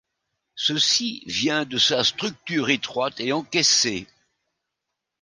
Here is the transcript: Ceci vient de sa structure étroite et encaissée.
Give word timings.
Ceci 0.55 1.21
vient 1.27 1.63
de 1.63 1.77
sa 1.77 2.03
structure 2.03 2.71
étroite 2.71 3.19
et 3.19 3.31
encaissée. 3.33 4.07